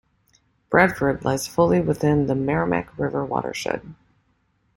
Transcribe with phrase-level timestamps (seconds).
[0.71, 3.93] Bradford lies fully within the Merrimack River watershed.